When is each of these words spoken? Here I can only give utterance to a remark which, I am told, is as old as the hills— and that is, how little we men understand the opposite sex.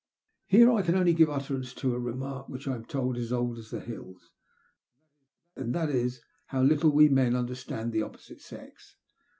Here 0.47 0.71
I 0.71 0.81
can 0.81 0.95
only 0.95 1.13
give 1.13 1.29
utterance 1.29 1.75
to 1.75 1.93
a 1.93 1.99
remark 1.99 2.49
which, 2.49 2.67
I 2.67 2.73
am 2.73 2.85
told, 2.85 3.17
is 3.17 3.25
as 3.25 3.33
old 3.33 3.59
as 3.59 3.69
the 3.69 3.79
hills— 3.79 4.31
and 5.55 5.75
that 5.75 5.91
is, 5.91 6.23
how 6.47 6.63
little 6.63 6.89
we 6.89 7.07
men 7.07 7.35
understand 7.35 7.91
the 7.91 8.01
opposite 8.01 8.41
sex. 8.41 8.95